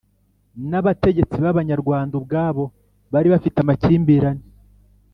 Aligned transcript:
n'abategetsi 0.69 1.37
b'abanyarwanda 1.43 2.13
ubwabo 2.19 2.63
bari 3.11 3.27
bafite 3.33 3.57
amakimbirane 3.59 4.43